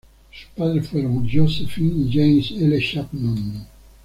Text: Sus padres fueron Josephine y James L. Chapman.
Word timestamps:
Sus 0.31 0.47
padres 0.57 0.87
fueron 0.89 1.29
Josephine 1.31 2.07
y 2.07 2.11
James 2.11 2.51
L. 2.59 2.91
Chapman. 2.91 3.67